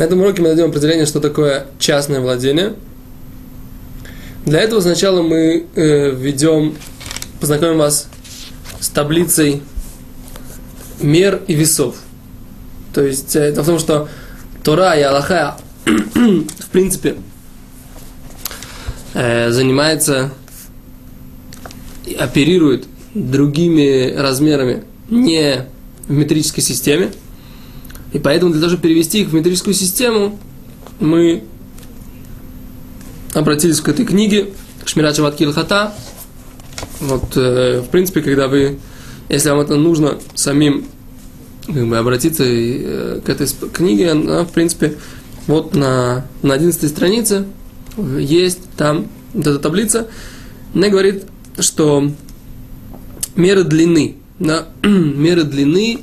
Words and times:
На 0.00 0.04
этом 0.04 0.18
уроке 0.20 0.40
мы 0.40 0.48
дадим 0.48 0.70
определение, 0.70 1.04
что 1.04 1.20
такое 1.20 1.66
частное 1.78 2.20
владение. 2.20 2.72
Для 4.46 4.60
этого 4.60 4.80
сначала 4.80 5.20
мы 5.20 5.66
э, 5.74 6.10
введем, 6.12 6.74
познакомим 7.38 7.76
вас 7.76 8.08
с 8.80 8.88
таблицей 8.88 9.60
мер 11.02 11.42
и 11.46 11.52
весов. 11.52 11.96
То 12.94 13.04
есть 13.04 13.36
э, 13.36 13.40
это 13.40 13.62
в 13.62 13.66
том, 13.66 13.78
что 13.78 14.08
Тора 14.64 14.94
и 14.94 15.02
Аллаха, 15.02 15.58
в 15.84 16.68
принципе, 16.72 17.16
э, 19.12 19.50
занимается, 19.50 20.30
оперирует 22.18 22.86
другими 23.12 24.14
размерами 24.16 24.82
не 25.10 25.66
в 26.08 26.12
метрической 26.12 26.64
системе. 26.64 27.10
И 28.12 28.18
поэтому 28.18 28.52
для 28.52 28.60
того, 28.60 28.70
чтобы 28.70 28.88
перевести 28.88 29.22
их 29.22 29.28
в 29.28 29.34
метрическую 29.34 29.74
систему, 29.74 30.38
мы 30.98 31.44
обратились 33.34 33.80
к 33.80 33.88
этой 33.88 34.04
книге 34.04 34.50
Шмират 34.84 35.16
Шават. 35.16 35.38
Вот, 37.00 37.36
э, 37.36 37.80
в 37.80 37.88
принципе, 37.90 38.22
когда 38.22 38.48
вы, 38.48 38.78
если 39.28 39.50
вам 39.50 39.60
это 39.60 39.76
нужно 39.76 40.18
самим 40.34 40.86
как 41.66 41.86
бы, 41.86 41.96
обратиться 41.96 42.44
э, 42.44 43.20
к 43.24 43.28
этой 43.28 43.46
книге, 43.72 44.10
она, 44.12 44.44
в 44.44 44.52
принципе, 44.52 44.96
вот 45.46 45.74
на, 45.74 46.26
на 46.42 46.54
11 46.54 46.88
странице 46.90 47.46
есть 48.18 48.60
там 48.76 49.06
вот 49.32 49.46
эта 49.46 49.58
таблица. 49.58 50.08
Она 50.74 50.88
говорит, 50.88 51.24
что 51.58 52.10
меры 53.36 53.64
длины, 53.64 54.16
да, 54.38 54.68
меры 54.82 55.44
длины 55.44 56.00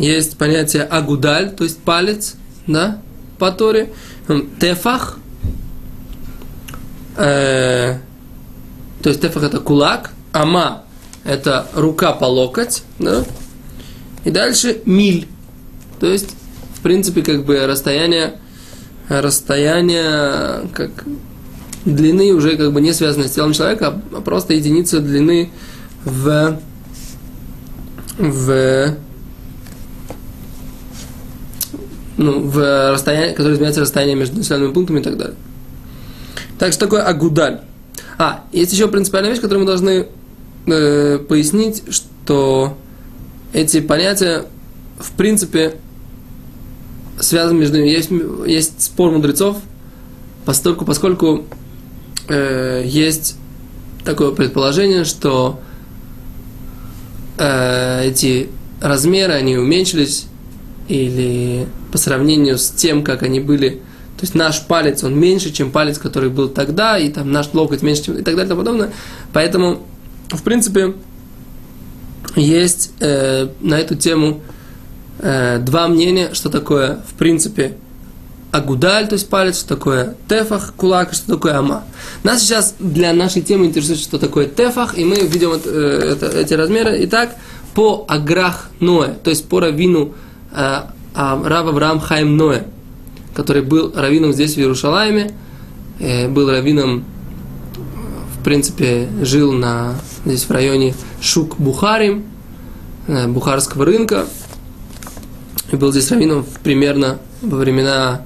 есть 0.00 0.38
понятие 0.38 0.82
агудаль, 0.82 1.50
то 1.50 1.64
есть 1.64 1.78
палец, 1.78 2.34
да, 2.66 3.00
по 3.38 3.52
Торе, 3.52 3.92
тефах, 4.58 5.18
э, 7.16 7.98
то 9.02 9.08
есть 9.08 9.20
тефах 9.20 9.42
это 9.42 9.60
кулак, 9.60 10.12
ама 10.32 10.84
это 11.24 11.66
рука 11.74 12.12
по 12.12 12.24
локоть, 12.24 12.82
да, 12.98 13.24
и 14.24 14.30
дальше 14.30 14.80
миль, 14.86 15.28
то 16.00 16.06
есть, 16.06 16.30
в 16.74 16.80
принципе, 16.80 17.22
как 17.22 17.44
бы 17.44 17.66
расстояние, 17.66 18.34
расстояние, 19.08 20.68
как 20.72 21.04
длины 21.84 22.32
уже 22.32 22.56
как 22.56 22.72
бы 22.72 22.80
не 22.80 22.92
связано 22.92 23.28
с 23.28 23.32
телом 23.32 23.52
человека, 23.52 24.00
а 24.12 24.20
просто 24.20 24.54
единица 24.54 25.00
длины 25.00 25.50
в 26.04 26.58
в 28.18 28.96
ну, 32.20 32.38
в 32.40 32.92
расстоянии, 32.92 33.32
которое 33.32 33.54
изменяется 33.54 33.80
расстояние 33.80 34.14
между 34.14 34.36
населенными 34.36 34.72
пунктами 34.72 35.00
и 35.00 35.02
так 35.02 35.16
далее. 35.16 35.36
Так 36.58 36.72
что 36.74 36.84
такое 36.84 37.02
агудаль? 37.02 37.62
А, 38.18 38.44
есть 38.52 38.74
еще 38.74 38.88
принципиальная 38.88 39.30
вещь, 39.30 39.40
которую 39.40 39.60
мы 39.60 39.66
должны 39.66 40.06
э, 40.66 41.18
пояснить, 41.18 41.82
что 41.88 42.76
эти 43.54 43.80
понятия, 43.80 44.44
в 44.98 45.12
принципе, 45.12 45.76
связаны 47.18 47.60
между 47.60 47.78
ними. 47.78 47.88
Есть, 47.88 48.10
есть 48.46 48.82
спор 48.82 49.12
мудрецов, 49.12 49.56
поскольку, 50.44 50.84
поскольку 50.84 51.44
э, 52.28 52.82
есть 52.84 53.36
такое 54.04 54.32
предположение, 54.32 55.04
что 55.04 55.58
э, 57.38 58.04
эти 58.04 58.50
размеры, 58.82 59.32
они 59.32 59.56
уменьшились 59.56 60.26
или 60.90 61.68
по 61.92 61.98
сравнению 61.98 62.58
с 62.58 62.68
тем, 62.70 63.04
как 63.04 63.22
они 63.22 63.38
были, 63.38 63.80
то 64.16 64.22
есть 64.22 64.34
наш 64.34 64.66
палец, 64.66 65.04
он 65.04 65.18
меньше, 65.18 65.50
чем 65.50 65.70
палец, 65.70 65.98
который 65.98 66.30
был 66.30 66.48
тогда, 66.48 66.98
и 66.98 67.08
там 67.08 67.30
наш 67.30 67.48
локоть 67.52 67.82
меньше, 67.82 68.04
чем 68.04 68.14
и 68.14 68.22
так 68.22 68.34
далее 68.34 68.46
и 68.46 68.48
тому 68.48 68.60
подобное. 68.60 68.92
Поэтому, 69.32 69.86
в 70.30 70.42
принципе, 70.42 70.94
есть 72.36 72.92
э, 73.00 73.48
на 73.60 73.78
эту 73.78 73.94
тему 73.94 74.42
э, 75.20 75.58
два 75.60 75.88
мнения, 75.88 76.30
что 76.34 76.50
такое, 76.50 77.00
в 77.08 77.14
принципе, 77.14 77.76
агудаль, 78.50 79.06
то 79.08 79.14
есть 79.14 79.28
палец, 79.28 79.60
что 79.60 79.68
такое 79.68 80.16
тефах, 80.28 80.74
кулак, 80.76 81.14
что 81.14 81.34
такое 81.34 81.56
ама. 81.56 81.84
Нас 82.24 82.42
сейчас 82.42 82.74
для 82.80 83.12
нашей 83.12 83.42
темы 83.42 83.66
интересует, 83.66 84.00
что 84.00 84.18
такое 84.18 84.46
тефах, 84.46 84.98
и 84.98 85.04
мы 85.04 85.20
видим 85.20 85.52
это, 85.52 85.70
это, 85.70 86.26
эти 86.26 86.54
размеры. 86.54 86.98
Итак, 87.04 87.36
по 87.74 88.04
аграх 88.08 88.70
Ноя, 88.80 89.16
то 89.22 89.30
есть 89.30 89.48
по 89.48 89.60
равину 89.60 90.14
э, 90.52 90.82
Рав 91.14 91.66
Авраам 91.66 92.00
Хайм 92.00 92.36
Ноя, 92.36 92.66
который 93.34 93.62
был 93.62 93.92
раввином 93.94 94.32
здесь, 94.32 94.54
в 94.54 94.58
Иерушалайме, 94.58 95.32
э, 95.98 96.28
был 96.28 96.50
раввином, 96.50 97.04
в 98.38 98.44
принципе, 98.44 99.08
жил 99.22 99.52
на, 99.52 99.94
здесь 100.24 100.44
в 100.44 100.50
районе 100.50 100.94
Шук-Бухарим, 101.20 102.24
э, 103.06 103.28
Бухарского 103.28 103.84
рынка, 103.84 104.26
и 105.72 105.76
был 105.76 105.92
здесь 105.92 106.10
раввином 106.10 106.46
примерно 106.62 107.18
во 107.42 107.58
времена 107.58 108.22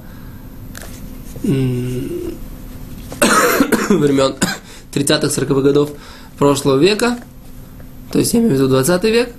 времен 1.43 4.35
30-х, 4.93 5.27
40-х 5.27 5.61
годов 5.61 5.91
прошлого 6.37 6.77
века, 6.77 7.19
то 8.11 8.19
есть 8.19 8.33
я 8.33 8.39
имею 8.39 8.53
в 8.53 8.55
виду 8.55 8.67
20 8.69 9.03
век. 9.03 9.33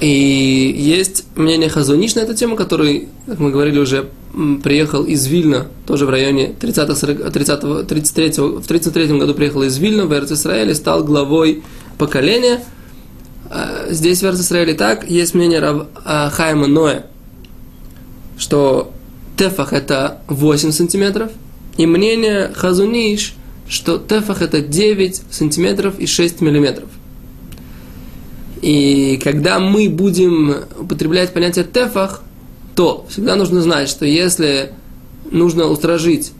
И 0.00 0.74
есть 0.76 1.24
мнение 1.36 1.70
Хазуниш 1.70 2.14
на 2.16 2.20
эту 2.20 2.34
тему, 2.34 2.54
который, 2.56 3.08
как 3.26 3.38
мы 3.38 3.50
говорили 3.50 3.78
уже, 3.78 4.10
приехал 4.62 5.04
из 5.04 5.26
Вильна, 5.26 5.68
тоже 5.86 6.04
в 6.04 6.10
районе 6.10 6.54
30 6.60 7.32
30 7.32 7.86
33 7.88 8.32
в 8.36 8.66
33 8.66 9.18
году 9.18 9.32
приехал 9.32 9.62
из 9.62 9.78
Вильна 9.78 10.04
в 10.04 10.12
Израиле, 10.12 10.74
стал 10.74 11.02
главой 11.02 11.62
поколения. 11.96 12.62
А, 13.48 13.86
здесь 13.88 14.22
в 14.22 14.26
Израиле 14.26 14.74
так, 14.74 15.08
есть 15.08 15.34
мнение 15.34 15.60
Рав 15.60 15.86
а, 16.04 16.28
Хайма 16.28 16.66
Ноя, 16.66 17.06
что 18.36 18.92
тефах 19.38 19.72
это 19.72 20.18
8 20.28 20.72
сантиметров, 20.72 21.30
и 21.78 21.86
мнение 21.86 22.50
Хазуниш, 22.54 23.34
что 23.68 23.96
тефах 23.98 24.42
это 24.42 24.60
9 24.60 25.22
сантиметров 25.30 25.98
и 25.98 26.06
6 26.06 26.42
миллиметров. 26.42 26.88
И 28.62 29.20
когда 29.22 29.58
мы 29.58 29.88
будем 29.88 30.54
употреблять 30.78 31.32
понятие 31.32 31.64
тефах, 31.64 32.22
то 32.74 33.06
всегда 33.08 33.36
нужно 33.36 33.60
знать, 33.60 33.88
что 33.88 34.04
если 34.06 34.72
нужно 35.30 35.66
устражить, 35.66 36.32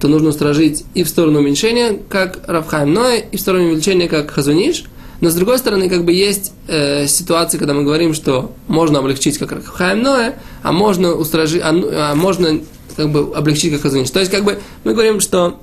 то 0.00 0.08
нужно 0.08 0.30
устражить 0.30 0.84
и 0.94 1.02
в 1.02 1.08
сторону 1.08 1.40
уменьшения, 1.40 1.98
как 2.08 2.40
Равхайм 2.46 2.92
Ной, 2.92 3.24
и 3.30 3.36
в 3.36 3.40
сторону 3.40 3.66
увеличения, 3.66 4.08
как 4.08 4.30
Хазуниш– 4.30 4.84
но 5.20 5.30
с 5.30 5.34
другой 5.34 5.58
стороны, 5.58 5.88
как 5.88 6.04
бы 6.04 6.12
есть 6.12 6.52
э, 6.68 7.06
ситуации, 7.06 7.58
когда 7.58 7.72
мы 7.74 7.84
говорим, 7.84 8.12
что 8.12 8.52
можно 8.68 8.98
облегчить 8.98 9.38
как 9.38 9.64
Хаим 9.64 10.02
Ноэ, 10.02 10.34
а 10.62 10.72
можно 10.72 11.14
устражить, 11.14 11.62
а, 11.62 11.70
а 11.70 12.14
можно 12.14 12.60
как 12.96 13.10
бы 13.10 13.34
облегчить 13.34 13.72
как 13.72 13.82
Хазуниш. 13.82 14.10
То 14.10 14.20
есть, 14.20 14.30
как 14.30 14.44
бы 14.44 14.58
мы 14.84 14.92
говорим, 14.92 15.20
что 15.20 15.60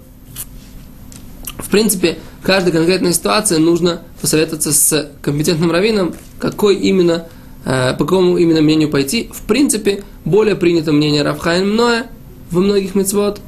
в 1.57 1.69
принципе, 1.69 2.17
в 2.41 2.45
каждой 2.45 2.71
конкретной 2.71 3.13
ситуации 3.13 3.57
нужно 3.57 4.01
посоветоваться 4.23 4.71
с 4.71 5.11
компетентным 5.21 5.69
раввином, 5.69 6.13
какой 6.39 6.77
именно, 6.77 7.25
э, 7.65 7.91
по 7.97 8.05
какому 8.05 8.37
именно 8.37 8.61
мнению 8.61 8.89
пойти. 8.89 9.29
В 9.33 9.45
принципе, 9.45 10.05
более 10.23 10.55
принято 10.55 10.93
мнение 10.93 11.23
Равхайм 11.23 11.75
Ноэ 11.75 12.03
во 12.49 12.61
многих 12.61 12.95
мецвод, 12.95 13.41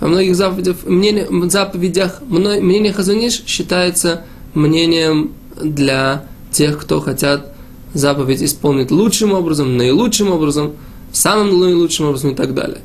во 0.00 0.08
многих 0.08 0.36
заповедях, 0.36 0.76
мнение, 0.84 1.26
заповедях 1.48 2.20
мнение 2.28 2.92
Хазуниш 2.92 3.42
считается 3.46 4.26
мнением 4.52 5.32
для 5.62 6.26
тех, 6.52 6.78
кто 6.78 7.00
хотят 7.00 7.54
заповедь 7.94 8.42
исполнить 8.42 8.90
лучшим 8.90 9.32
образом, 9.32 9.78
наилучшим 9.78 10.30
образом, 10.30 10.74
самым 11.10 11.58
наилучшим 11.58 12.08
образом 12.08 12.32
и 12.32 12.34
так 12.34 12.52
далее. 12.52 12.80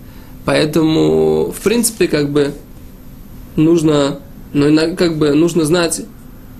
Поэтому, 0.45 1.51
в 1.51 1.61
принципе, 1.61 2.07
как 2.07 2.29
бы 2.29 2.53
нужно, 3.57 4.19
ну, 4.53 4.95
как 4.95 5.17
бы 5.17 5.33
нужно 5.33 5.65
знать, 5.65 6.03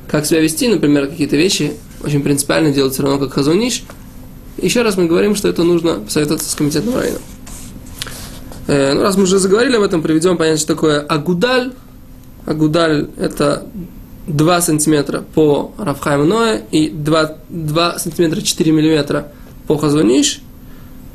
как 0.08 0.26
себя 0.26 0.42
вести, 0.42 0.68
например, 0.68 1.08
какие-то 1.08 1.36
вещи 1.36 1.74
очень 2.04 2.22
принципиально 2.22 2.72
делать 2.72 2.94
все 2.94 3.04
равно, 3.04 3.20
как 3.20 3.34
хазуниш. 3.34 3.84
Еще 4.58 4.82
раз 4.82 4.98
мы 4.98 5.06
говорим, 5.06 5.36
что 5.36 5.48
это 5.48 5.64
нужно 5.64 5.96
посоветоваться 5.96 6.50
с 6.50 6.56
комитетом 6.56 6.96
района. 6.96 7.20
Э, 8.68 8.94
ну, 8.94 9.02
раз 9.02 9.18
мы 9.18 9.24
уже 9.24 9.40
заговорили 9.40 9.76
об 9.76 9.84
этом, 9.84 10.02
приведем 10.02 10.38
понятие, 10.38 10.60
что 10.60 10.76
такое 10.76 11.00
агудаль. 11.00 11.74
Агудаль– 12.46 13.10
это 13.18 13.66
2 14.28 14.62
сантиметра 14.62 15.24
по 15.34 15.74
Рафхайму 15.78 16.26
Ноя 16.26 16.62
и 16.72 16.90
2, 16.90 17.36
2 17.50 18.00
сантиметра 18.00 18.42
4 18.42 18.72
миллиметра 18.72 19.32
по 19.68 19.78
Хазуниш. 19.78 20.42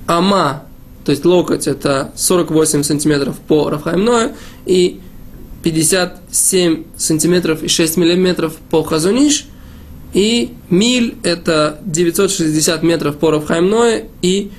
Ама, 0.06 0.64
то 1.04 1.12
есть 1.12 1.24
локоть, 1.24 1.66
это 1.66 2.12
48 2.16 2.82
сантиметров 2.82 3.36
по 3.46 3.68
Рафхайму 3.68 4.04
Ноя 4.04 4.36
и 4.66 5.00
57 5.70 6.84
сантиметров 6.96 7.62
и 7.62 7.68
6 7.68 7.96
миллиметров 7.96 8.54
по 8.70 8.82
Хазуниш. 8.82 9.46
И 10.14 10.54
миль 10.70 11.16
это 11.22 11.78
960 11.84 12.82
метров 12.82 13.18
по 13.18 13.30
Рафхайм 13.30 13.68
Ноя 13.68 14.04
и 14.22 14.50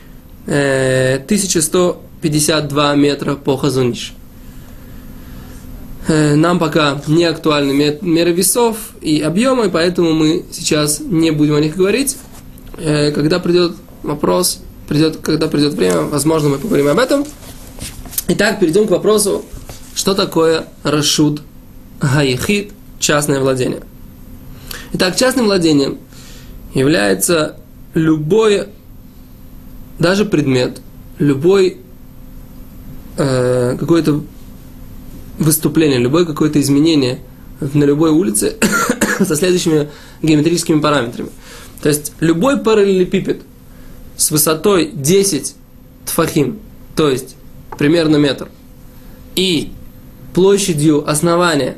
э, 0.46 1.16
1100 1.16 2.04
52 2.22 2.96
метра 2.96 3.36
по 3.36 3.58
Хазуниш. 3.58 4.14
Э, 6.08 6.36
нам 6.36 6.60
пока 6.60 7.02
не 7.08 7.26
актуальны 7.26 7.72
меры 8.02 8.32
весов 8.32 8.78
и 9.02 9.22
объема, 9.22 9.66
и 9.66 9.70
поэтому 9.70 10.14
мы 10.14 10.46
сейчас 10.52 11.00
не 11.00 11.32
будем 11.32 11.56
о 11.56 11.62
них 11.62 11.76
говорить. 11.76 12.18
Э, 12.78 13.12
когда 13.12 13.40
придет 13.40 13.74
вопрос, 14.04 14.62
придет, 14.88 15.18
когда 15.18 15.48
придет 15.48 15.74
время, 15.74 16.02
возможно, 16.02 16.50
мы 16.50 16.58
поговорим 16.58 16.88
об 16.88 17.00
этом. 17.00 17.26
Итак, 18.28 18.60
перейдем 18.60 18.88
к 18.88 18.92
вопросу, 18.92 19.46
что 19.95 20.13
такое 20.13 20.68
Рашуд 20.83 21.41
Гаихид, 22.01 22.71
частное 23.00 23.39
владение. 23.39 23.81
Итак, 24.94 25.15
частным 25.15 25.45
владением 25.45 25.97
является 26.74 27.57
любой, 27.94 28.68
даже 29.97 30.25
предмет, 30.25 30.81
любой 31.18 31.77
э, 33.18 33.77
какое-то 33.80 34.24
выступление, 35.38 36.00
любое 36.00 36.25
какое-то 36.25 36.59
изменение 36.62 37.19
на 37.59 37.83
любой 37.83 38.12
улице 38.12 38.57
со 39.19 39.36
следующими 39.36 39.89
геометрическими 40.21 40.80
параметрами. 40.80 41.30
То 41.81 41.89
есть 41.89 42.13
любой 42.19 42.57
параллелепипед 42.57 43.41
с 44.18 44.31
высотой 44.31 44.91
10 44.91 45.56
тфахим, 46.06 46.59
то 46.95 47.09
есть 47.09 47.36
примерно 47.77 48.18
метр, 48.18 48.50
и 49.36 49.71
площадью 50.34 51.10
основания 51.10 51.78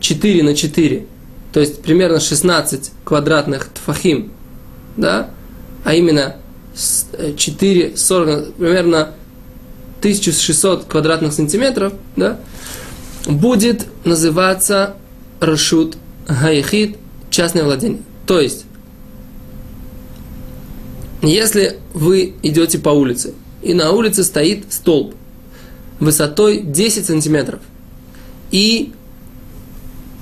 4 0.00 0.42
на 0.42 0.54
4, 0.54 1.06
то 1.52 1.60
есть 1.60 1.82
примерно 1.82 2.20
16 2.20 2.92
квадратных 3.04 3.68
тфахим, 3.68 4.32
да, 4.96 5.30
а 5.84 5.94
именно 5.94 6.36
4, 7.36 7.96
40, 7.96 8.54
примерно 8.54 9.14
1600 10.00 10.84
квадратных 10.84 11.32
сантиметров, 11.32 11.94
да, 12.16 12.38
будет 13.26 13.86
называться 14.04 14.96
Рашут 15.40 15.96
Гаихид, 16.28 16.96
частное 17.30 17.64
владение. 17.64 18.02
То 18.26 18.40
есть, 18.40 18.66
если 21.22 21.78
вы 21.94 22.34
идете 22.42 22.78
по 22.78 22.90
улице, 22.90 23.34
и 23.62 23.72
на 23.72 23.92
улице 23.92 24.24
стоит 24.24 24.72
столб 24.72 25.14
высотой 26.00 26.60
10 26.60 27.06
сантиметров 27.06 27.60
и 28.50 28.92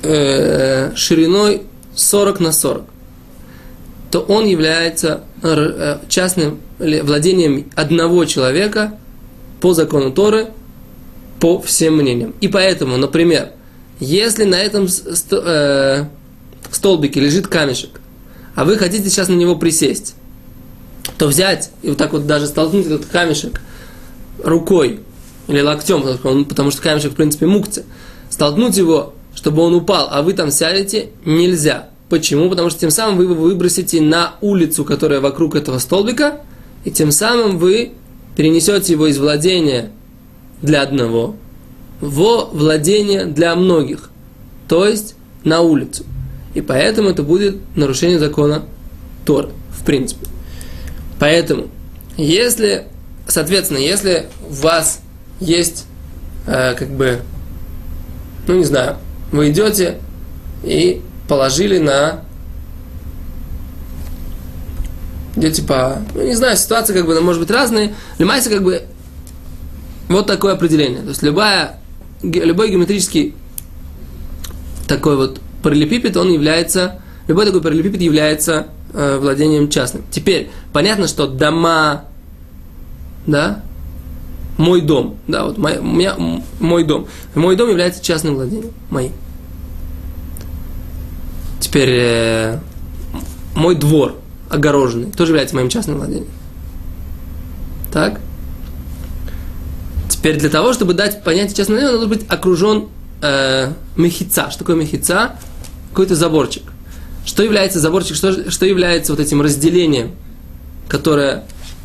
э, 0.03 0.95
шириной 0.95 1.63
40 1.95 2.41
на 2.41 2.53
40, 2.53 2.85
то 4.11 4.21
он 4.21 4.47
является 4.47 5.25
э, 5.43 5.99
частным 6.09 6.61
владением 6.79 7.71
одного 7.75 8.25
человека 8.25 8.99
по 9.61 9.75
закону 9.75 10.13
Торы, 10.13 10.49
по 11.41 11.61
всем 11.61 11.97
мнениям. 11.97 12.35
И 12.41 12.49
поэтому, 12.49 12.97
например, 12.97 13.51
если 13.99 14.45
на 14.45 14.57
этом 14.57 14.87
э, 15.31 16.05
столбике 16.71 17.21
лежит 17.21 17.47
камешек, 17.49 18.01
а 18.55 18.65
вы 18.65 18.77
хотите 18.77 19.09
сейчас 19.09 19.29
на 19.29 19.35
него 19.35 19.57
присесть, 19.57 20.15
то 21.19 21.27
взять 21.27 21.71
и 21.83 21.89
вот 21.89 21.99
так 21.99 22.13
вот 22.13 22.27
даже 22.27 22.47
столкнуть 22.47 22.87
этот 22.87 23.07
камешек 23.07 23.61
рукой 24.43 25.01
или 25.49 25.61
локтем, 25.61 26.03
потому 26.45 26.71
что 26.71 26.83
камешек, 26.83 27.13
в 27.13 27.17
принципе, 27.17 27.47
мукция, 27.47 27.85
столкнуть 28.31 28.77
его, 28.77 29.15
чтобы 29.35 29.63
он 29.63 29.75
упал, 29.75 30.09
а 30.11 30.23
вы 30.23 30.33
там 30.33 30.51
сядете, 30.51 31.11
нельзя. 31.25 31.89
Почему? 32.09 32.51
Потому 32.51 32.71
что 32.71 32.81
тем 32.81 32.91
самым 32.91 33.17
вы 33.17 33.25
его 33.25 33.35
выбросите 33.35 34.01
на 34.01 34.35
улицу, 34.41 34.85
которая 34.85 35.21
вокруг 35.21 35.57
этого 35.57 35.79
столбика, 35.79 36.41
и 36.85 36.91
тем 36.91 37.11
самым 37.11 37.59
вы 37.59 37.93
перенесете 38.37 38.93
его 38.93 39.07
из 39.07 39.19
владения 39.19 39.91
для 40.61 40.83
одного 40.83 41.37
во 42.01 42.47
владение 42.47 43.27
для 43.27 43.55
многих, 43.55 44.11
то 44.69 44.87
есть 44.87 45.15
на 45.45 45.61
улицу. 45.61 46.05
И 46.55 46.61
поэтому 46.61 47.09
это 47.09 47.23
будет 47.23 47.57
нарушение 47.77 48.19
закона 48.19 48.65
Торы, 49.25 49.51
в 49.71 49.85
принципе. 49.85 50.27
Поэтому, 51.19 51.69
если, 52.17 52.87
соответственно, 53.27 53.79
если 53.79 54.27
у 54.49 54.53
вас 54.53 55.01
есть, 55.43 55.87
э, 56.47 56.75
как 56.75 56.89
бы, 56.91 57.21
ну 58.47 58.55
не 58.57 58.65
знаю, 58.65 58.97
вы 59.31 59.51
идете 59.51 59.99
и 60.63 61.03
положили 61.29 61.79
на 61.79 62.25
идете 65.37 65.63
по, 65.63 66.03
ну 66.15 66.23
не 66.23 66.35
знаю, 66.35 66.57
ситуация 66.57 66.95
как 66.95 67.07
бы, 67.07 67.21
может 67.21 67.41
быть 67.41 67.51
разная. 67.51 67.95
Лимайся 68.19 68.51
как 68.51 68.63
бы 68.63 68.83
вот 70.09 70.27
такое 70.27 70.55
определение. 70.55 71.01
То 71.03 71.09
есть 71.09 71.23
любая, 71.23 71.81
любой 72.23 72.71
геометрический 72.71 73.35
такой 74.87 75.17
вот 75.17 75.41
параллелепипед, 75.63 76.17
он 76.17 76.31
является, 76.33 77.01
любой 77.29 77.47
такой 77.47 77.63
параллелепипед 77.63 78.01
является 78.01 78.69
э, 78.93 79.19
владением 79.19 79.71
частным. 79.71 80.05
Теперь, 80.11 80.51
понятно, 80.73 81.07
что 81.07 81.27
дома, 81.27 82.05
да, 83.27 83.63
мой 84.59 84.81
дом, 84.81 85.17
да, 85.27 85.45
вот 85.45 85.59
мой, 85.59 85.81
меня, 85.81 86.17
мой 86.61 86.85
дом. 86.85 87.07
Мой 87.35 87.57
дом 87.57 87.71
является 87.71 88.03
частным 88.03 88.35
владением, 88.35 88.73
моим. 88.91 89.13
Теперь, 91.61 91.91
э, 91.91 92.59
мой 93.55 93.75
двор 93.75 94.17
огороженный 94.51 95.11
тоже 95.11 95.31
является 95.33 95.57
моим 95.57 95.69
частным 95.69 95.97
владением. 95.97 96.29
Так? 97.93 98.21
Теперь 100.09 100.39
для 100.39 100.51
того, 100.51 100.73
чтобы 100.73 100.95
дать 100.95 101.25
понятие 101.25 101.57
частного 101.57 101.81
владения, 101.81 101.95
он 101.95 102.09
должен 102.09 102.19
быть 102.19 102.31
окружен 102.31 102.89
э, 103.23 103.73
мехица. 103.97 104.51
Что 104.51 104.61
такое 104.61 104.77
мехица? 104.77 105.37
Какой-то 105.91 106.15
заборчик. 106.15 106.63
Что 107.25 107.43
является 107.43 107.81
заборчик, 107.81 108.17
что, 108.17 108.51
что 108.51 108.67
является 108.67 109.13
вот 109.13 109.21
этим 109.21 109.41
разделением, 109.41 110.13
которое 110.89 111.45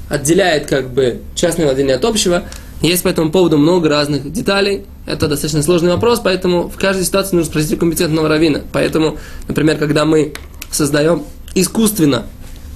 отделяет 0.09 0.67
как 0.67 0.89
бы 0.89 1.21
частное 1.35 1.65
владение 1.65 1.95
от 1.95 2.05
общего. 2.05 2.43
Есть 2.81 3.03
по 3.03 3.07
этому 3.07 3.31
поводу 3.31 3.57
много 3.57 3.89
разных 3.89 4.31
деталей. 4.31 4.85
Это 5.05 5.27
достаточно 5.27 5.63
сложный 5.63 5.91
вопрос, 5.91 6.19
поэтому 6.23 6.69
в 6.69 6.77
каждой 6.77 7.05
ситуации 7.05 7.35
нужно 7.35 7.49
спросить 7.49 7.73
у 7.73 7.77
компетентного 7.77 8.27
равина. 8.27 8.61
Поэтому, 8.71 9.17
например, 9.47 9.77
когда 9.77 10.05
мы 10.05 10.33
создаем 10.71 11.23
искусственно 11.55 12.25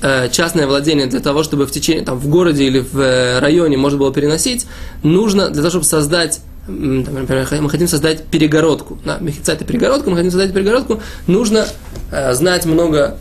э, 0.01 0.29
частное 0.29 0.65
владение 0.65 1.05
для 1.05 1.19
того, 1.19 1.43
чтобы 1.43 1.67
в 1.67 1.71
течение, 1.71 2.03
там, 2.03 2.17
в 2.17 2.27
городе 2.27 2.63
или 2.63 2.79
в 2.79 2.99
э, 2.99 3.39
районе 3.39 3.77
можно 3.77 3.99
было 3.99 4.13
переносить, 4.13 4.65
нужно 5.03 5.49
для 5.49 5.61
того, 5.61 5.69
чтобы 5.69 5.85
создать 5.85 6.41
например, 6.67 7.47
мы 7.59 7.69
хотим 7.69 7.87
создать 7.87 8.23
перегородку. 8.25 8.99
На 9.03 9.17
мехица 9.17 9.53
это 9.53 9.65
перегородка, 9.65 10.09
мы 10.09 10.15
хотим 10.15 10.31
создать 10.31 10.53
перегородку, 10.53 11.01
нужно 11.27 11.65
э, 12.11 12.33
знать 12.33 12.65
много 12.65 13.17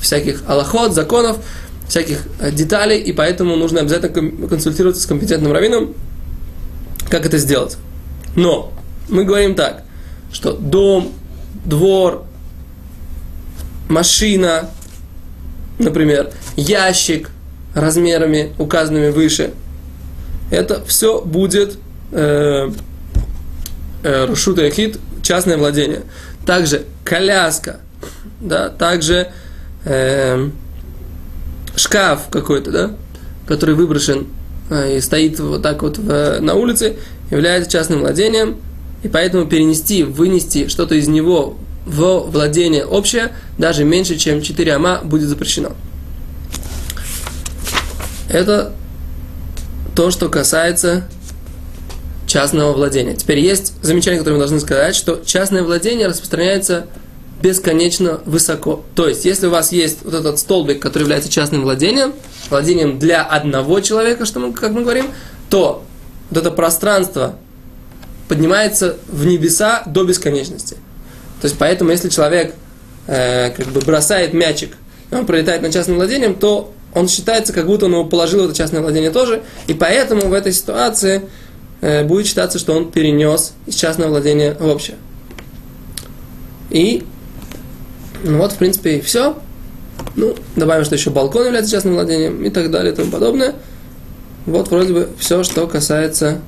всяких 0.00 0.42
аллахот, 0.48 0.92
законов, 0.92 1.38
всяких 1.92 2.22
э, 2.40 2.50
деталей, 2.50 2.98
и 2.98 3.12
поэтому 3.12 3.54
нужно 3.54 3.80
обязательно 3.80 4.48
консультироваться 4.48 5.02
с 5.02 5.04
компетентным 5.04 5.52
раввином, 5.52 5.92
как 7.10 7.26
это 7.26 7.36
сделать. 7.36 7.76
Но 8.34 8.72
мы 9.10 9.24
говорим 9.24 9.54
так, 9.54 9.82
что 10.32 10.52
дом, 10.54 11.12
двор, 11.66 12.24
машина, 13.90 14.70
например, 15.78 16.32
ящик 16.56 17.28
размерами, 17.74 18.54
указанными 18.58 19.10
выше, 19.10 19.52
это 20.50 20.82
все 20.86 21.20
будет 21.20 21.76
э, 22.12 22.70
э, 24.02 24.24
Рушута 24.24 24.64
Яхид, 24.64 24.98
частное 25.22 25.58
владение. 25.58 26.04
Также 26.46 26.86
коляска, 27.04 27.80
да, 28.40 28.70
также 28.70 29.28
э, 29.84 30.48
шкаф 31.76 32.28
какой-то, 32.30 32.70
да, 32.70 32.90
который 33.46 33.74
выброшен 33.74 34.26
э, 34.70 34.96
и 34.96 35.00
стоит 35.00 35.40
вот 35.40 35.62
так 35.62 35.82
вот 35.82 35.98
в, 35.98 36.40
на 36.40 36.54
улице, 36.54 36.96
является 37.30 37.70
частным 37.70 38.00
владением, 38.00 38.56
и 39.02 39.08
поэтому 39.08 39.46
перенести, 39.46 40.02
вынести 40.04 40.68
что-то 40.68 40.94
из 40.94 41.08
него 41.08 41.56
в 41.86 42.30
владение 42.30 42.86
общее, 42.86 43.32
даже 43.58 43.84
меньше, 43.84 44.16
чем 44.16 44.40
4 44.40 44.74
ама, 44.74 45.00
будет 45.02 45.28
запрещено. 45.28 45.72
Это 48.28 48.72
то, 49.94 50.10
что 50.10 50.28
касается 50.28 51.08
частного 52.26 52.72
владения. 52.72 53.14
Теперь 53.14 53.40
есть 53.40 53.74
замечание, 53.82 54.18
которое 54.18 54.36
мы 54.36 54.40
должны 54.40 54.60
сказать, 54.60 54.94
что 54.94 55.22
частное 55.24 55.62
владение 55.62 56.06
распространяется 56.06 56.86
бесконечно 57.42 58.20
высоко. 58.24 58.84
То 58.94 59.08
есть, 59.08 59.24
если 59.24 59.48
у 59.48 59.50
вас 59.50 59.72
есть 59.72 59.98
вот 60.04 60.14
этот 60.14 60.38
столбик, 60.38 60.80
который 60.80 61.02
является 61.02 61.30
частным 61.30 61.62
владением, 61.62 62.14
владением 62.48 62.98
для 62.98 63.22
одного 63.22 63.80
человека, 63.80 64.24
что 64.24 64.40
мы, 64.40 64.52
как 64.52 64.70
мы 64.70 64.82
говорим, 64.82 65.06
то 65.50 65.84
вот 66.30 66.38
это 66.38 66.50
пространство 66.50 67.36
поднимается 68.28 68.96
в 69.08 69.26
небеса 69.26 69.82
до 69.86 70.04
бесконечности. 70.04 70.76
То 71.40 71.46
есть, 71.46 71.56
поэтому, 71.58 71.90
если 71.90 72.08
человек 72.08 72.54
э, 73.06 73.50
как 73.50 73.66
бы 73.66 73.80
бросает 73.80 74.32
мячик, 74.32 74.76
и 75.10 75.14
он 75.14 75.26
пролетает 75.26 75.62
над 75.62 75.72
частным 75.72 75.96
владением, 75.96 76.36
то 76.36 76.72
он 76.94 77.08
считается, 77.08 77.52
как 77.52 77.66
будто 77.66 77.86
он 77.86 78.08
положил 78.08 78.44
это 78.44 78.54
частное 78.54 78.80
владение 78.80 79.10
тоже, 79.10 79.42
и 79.66 79.74
поэтому 79.74 80.28
в 80.28 80.32
этой 80.32 80.52
ситуации 80.52 81.22
э, 81.80 82.04
будет 82.04 82.26
считаться, 82.26 82.58
что 82.58 82.74
он 82.74 82.90
перенес 82.92 83.54
из 83.66 83.74
частного 83.74 84.10
владения 84.10 84.54
в 84.58 84.66
общее. 84.66 84.96
И 86.70 87.04
ну 88.22 88.38
вот, 88.38 88.52
в 88.52 88.56
принципе, 88.56 88.98
и 88.98 89.00
все. 89.00 89.36
Ну, 90.16 90.34
добавим, 90.56 90.84
что 90.84 90.94
еще 90.94 91.10
балкон 91.10 91.46
является 91.46 91.70
частным 91.70 91.94
владением 91.94 92.44
и 92.44 92.50
так 92.50 92.70
далее 92.70 92.92
и 92.92 92.96
тому 92.96 93.10
подобное. 93.10 93.54
Вот 94.46 94.70
вроде 94.70 94.92
бы 94.92 95.08
все, 95.18 95.44
что 95.44 95.66
касается 95.66 96.40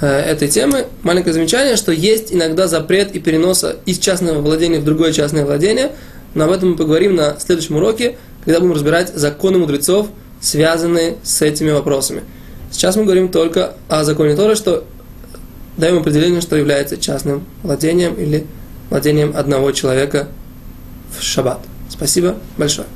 э, 0.00 0.06
этой 0.06 0.48
темы. 0.48 0.86
Маленькое 1.02 1.32
замечание, 1.32 1.76
что 1.76 1.92
есть 1.92 2.32
иногда 2.32 2.68
запрет 2.68 3.14
и 3.14 3.20
переноса 3.20 3.76
из 3.86 3.98
частного 3.98 4.40
владения 4.40 4.78
в 4.78 4.84
другое 4.84 5.12
частное 5.12 5.44
владение, 5.44 5.92
но 6.34 6.44
об 6.44 6.50
этом 6.50 6.70
мы 6.70 6.76
поговорим 6.76 7.14
на 7.14 7.38
следующем 7.38 7.76
уроке, 7.76 8.16
когда 8.44 8.60
будем 8.60 8.74
разбирать 8.74 9.14
законы 9.14 9.58
мудрецов, 9.58 10.08
связанные 10.40 11.16
с 11.22 11.40
этими 11.42 11.70
вопросами. 11.70 12.22
Сейчас 12.70 12.96
мы 12.96 13.04
говорим 13.04 13.28
только 13.28 13.74
о 13.88 14.04
законе 14.04 14.34
Торы, 14.34 14.54
что 14.54 14.84
даем 15.76 15.98
определение, 15.98 16.40
что 16.40 16.56
является 16.56 16.96
частным 16.96 17.44
владением 17.62 18.14
или 18.14 18.46
владением 18.90 19.34
одного 19.36 19.72
человека 19.72 20.28
в 21.18 21.22
шаббат. 21.22 21.60
Спасибо 21.88 22.36
большое. 22.56 22.86